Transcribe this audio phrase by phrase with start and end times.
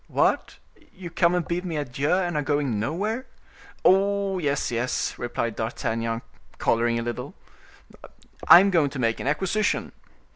[0.07, 0.57] "What!
[0.93, 3.27] you come and bid me adieu, and are going nowhere?"
[3.85, 4.39] "Oh!
[4.39, 6.23] yes, yes," replied D'Artagnan,
[6.57, 7.35] coloring a little,
[8.47, 9.91] "I am going to make an acquisition."